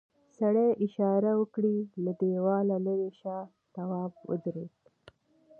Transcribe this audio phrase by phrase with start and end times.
[0.37, 1.71] سړي اشاره وکړه
[2.03, 3.35] له دیوال ليرې شه
[3.75, 4.73] تواب ودرېد.